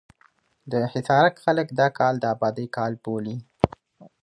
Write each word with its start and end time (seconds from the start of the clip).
د 0.71 0.73
حصارک 0.93 1.35
خلک 1.45 1.67
دا 1.79 1.87
کال 1.97 2.13
د 2.19 2.25
ابادۍ 2.35 2.67
کال 2.77 2.93
بولي. 3.03 3.35